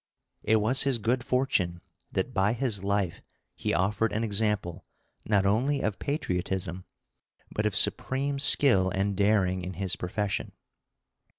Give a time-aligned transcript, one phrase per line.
[0.41, 1.79] It was his good fortune
[2.11, 3.21] that by his life
[3.55, 4.83] he offered an example,
[5.25, 6.85] not only of patriotism,
[7.51, 10.53] but of supreme skill and daring in his profession.